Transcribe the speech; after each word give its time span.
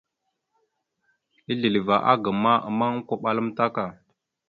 Asleva 1.51 1.95
agam 2.11 2.37
ma, 2.43 2.53
ammaŋ 2.69 2.93
okoɓala 2.99 3.39
amətak. 3.43 3.75